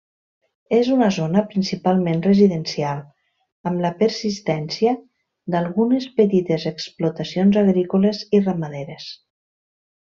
[0.77, 3.03] És una zona principalment residencial,
[3.71, 4.97] amb la persistència
[5.57, 9.11] d'algunes petites explotacions agrícoles i ramaderes.